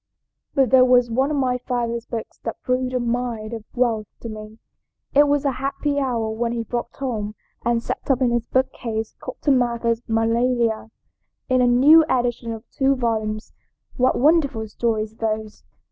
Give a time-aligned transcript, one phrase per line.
[0.55, 4.29] "But there was one of my father's books that proved a mine of wealth to
[4.29, 4.57] me.
[5.13, 9.15] It was a happy hour when he brought home and set up in his bookcase
[9.19, 10.89] Cotton Mather's 'Magnalia,'
[11.49, 13.53] in a new edition of two volumes.
[13.95, 15.63] What wonderful stories those!